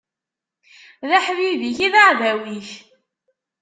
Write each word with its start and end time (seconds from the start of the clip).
D 1.09 1.11
aḥbib-ik 1.17 1.77
i 1.85 1.87
d 1.93 1.95
aɛdaw-ik. 2.01 2.69